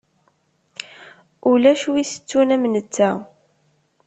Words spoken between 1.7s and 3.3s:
wi itettun am netta.